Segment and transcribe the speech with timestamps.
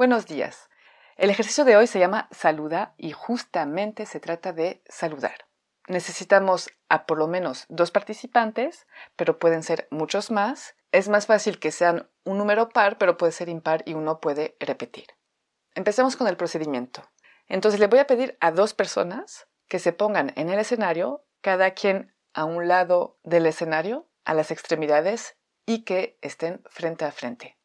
[0.00, 0.70] Buenos días.
[1.18, 5.44] El ejercicio de hoy se llama Saluda y justamente se trata de saludar.
[5.88, 10.74] Necesitamos a por lo menos dos participantes, pero pueden ser muchos más.
[10.90, 14.56] Es más fácil que sean un número par, pero puede ser impar y uno puede
[14.58, 15.04] repetir.
[15.74, 17.02] Empecemos con el procedimiento.
[17.46, 21.72] Entonces le voy a pedir a dos personas que se pongan en el escenario, cada
[21.72, 27.58] quien a un lado del escenario, a las extremidades y que estén frente a frente.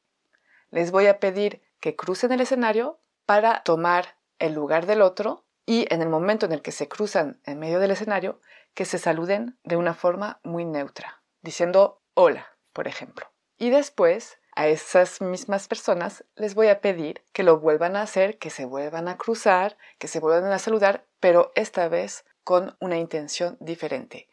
[0.70, 5.92] Les voy a pedir que crucen el escenario para tomar el lugar del otro y
[5.94, 8.40] en el momento en el que se cruzan en medio del escenario,
[8.73, 13.32] que se saluden de una forma muy neutra, diciendo hola, por ejemplo.
[13.58, 18.38] Y después a esas mismas personas les voy a pedir que lo vuelvan a hacer,
[18.38, 22.98] que se vuelvan a cruzar, que se vuelvan a saludar, pero esta vez con una
[22.98, 24.30] intención diferente.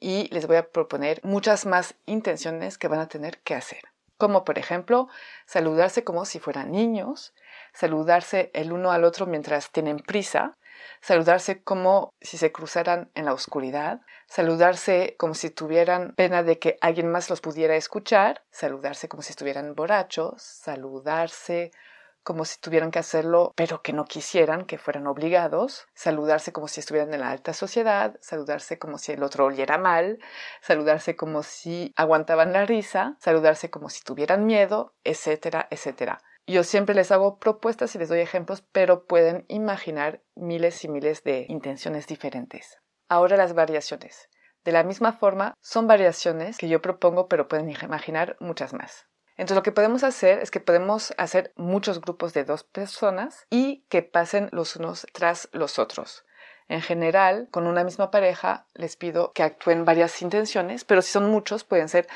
[0.00, 3.89] Y les voy a proponer muchas más intenciones que van a tener que hacer
[4.20, 5.08] como por ejemplo
[5.46, 7.34] saludarse como si fueran niños,
[7.72, 10.56] saludarse el uno al otro mientras tienen prisa,
[11.00, 16.78] saludarse como si se cruzaran en la oscuridad, saludarse como si tuvieran pena de que
[16.80, 21.72] alguien más los pudiera escuchar, saludarse como si estuvieran borrachos, saludarse
[22.30, 26.78] como si tuvieran que hacerlo, pero que no quisieran, que fueran obligados, saludarse como si
[26.78, 30.20] estuvieran en la alta sociedad, saludarse como si el otro oliera mal,
[30.62, 36.22] saludarse como si aguantaban la risa, saludarse como si tuvieran miedo, etcétera, etcétera.
[36.46, 41.24] Yo siempre les hago propuestas y les doy ejemplos, pero pueden imaginar miles y miles
[41.24, 42.78] de intenciones diferentes.
[43.08, 44.28] Ahora las variaciones.
[44.64, 49.09] De la misma forma, son variaciones que yo propongo, pero pueden imaginar muchas más.
[49.40, 53.86] Entonces lo que podemos hacer es que podemos hacer muchos grupos de dos personas y
[53.88, 56.26] que pasen los unos tras los otros.
[56.68, 61.30] En general, con una misma pareja les pido que actúen varias intenciones, pero si son
[61.30, 62.06] muchos pueden ser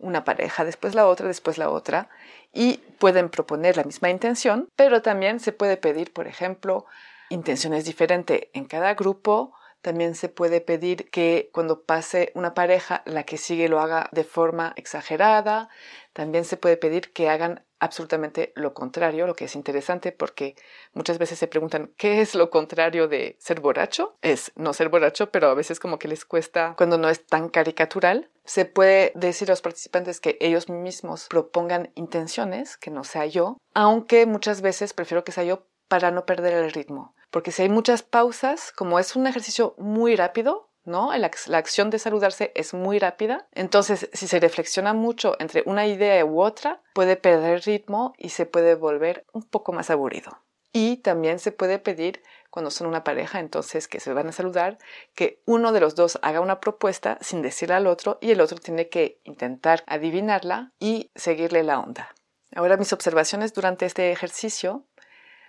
[0.00, 2.08] una pareja, después la otra, después la otra,
[2.52, 6.86] y pueden proponer la misma intención, pero también se puede pedir, por ejemplo,
[7.28, 13.24] intenciones diferentes en cada grupo también se puede pedir que cuando pase una pareja, la
[13.24, 15.68] que sigue lo haga de forma exagerada.
[16.12, 20.54] También se puede pedir que hagan absolutamente lo contrario, lo que es interesante porque
[20.92, 24.16] muchas veces se preguntan qué es lo contrario de ser borracho.
[24.22, 27.48] Es no ser borracho, pero a veces como que les cuesta cuando no es tan
[27.48, 28.30] caricatural.
[28.44, 33.56] Se puede decir a los participantes que ellos mismos propongan intenciones, que no sea yo,
[33.74, 37.68] aunque muchas veces prefiero que sea yo para no perder el ritmo porque si hay
[37.70, 41.16] muchas pausas, como es un ejercicio muy rápido, ¿no?
[41.16, 43.48] La, la, acción de saludarse es muy rápida.
[43.52, 48.44] Entonces, si se reflexiona mucho entre una idea u otra, puede perder ritmo y se
[48.44, 50.38] puede volver un poco más aburrido.
[50.74, 54.78] Y también se puede pedir, cuando son una pareja, entonces que se van a saludar,
[55.14, 58.58] que uno de los dos haga una propuesta sin decirle al otro y el otro
[58.58, 62.14] tiene que intentar adivinarla y seguirle la onda.
[62.54, 64.84] Ahora mis observaciones durante este ejercicio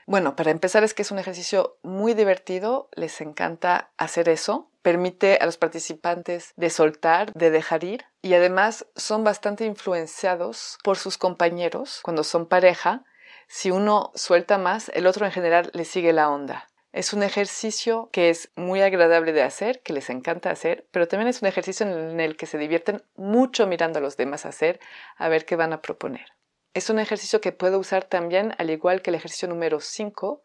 [0.06, 5.38] bueno, para empezar es que es un ejercicio muy divertido, les encanta hacer eso, permite
[5.42, 11.18] a los participantes de soltar, de dejar ir y además son bastante influenciados por sus
[11.18, 13.04] compañeros cuando son pareja.
[13.48, 16.70] Si uno suelta más, el otro en general le sigue la onda.
[16.92, 21.28] Es un ejercicio que es muy agradable de hacer, que les encanta hacer, pero también
[21.28, 24.80] es un ejercicio en el que se divierten mucho mirando a los demás hacer,
[25.18, 26.34] a ver qué van a proponer.
[26.74, 30.42] Es un ejercicio que puedo usar también, al igual que el ejercicio número 5,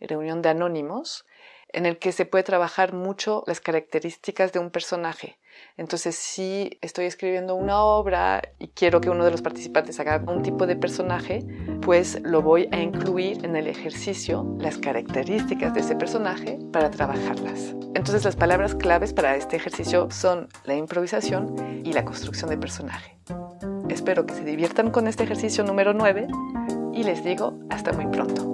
[0.00, 1.26] reunión de anónimos.
[1.72, 5.40] en el que se puede trabajar mucho las características de un personaje.
[5.76, 10.44] Entonces, si estoy escribiendo una obra y quiero que uno de los participantes haga un
[10.44, 11.44] tipo de personaje,
[11.82, 17.74] pues lo voy a incluir en el ejercicio las características de ese personaje para trabajarlas.
[17.96, 23.18] Entonces, las palabras claves para este ejercicio son la improvisación y la construcción de personaje.
[23.88, 26.28] Espero que se diviertan con este ejercicio número 9
[26.92, 28.53] y les digo hasta muy pronto.